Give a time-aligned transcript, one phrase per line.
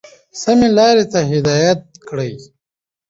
[0.41, 2.31] سمي لاري ته هدايت كړي،